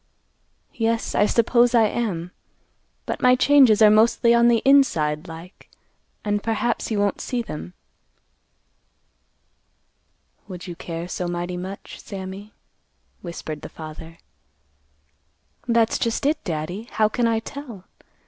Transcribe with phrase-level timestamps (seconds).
[0.73, 2.31] "Yes, I suppose I am;
[3.05, 5.69] but my changes are mostly on the inside like;
[6.25, 7.73] and perhaps he won't see them."
[10.47, 12.51] "Would you care so mighty much, Sammy?"
[13.21, 14.17] whispered the father.
[15.67, 16.87] "That's just it, Daddy.
[16.93, 17.83] How can I tell?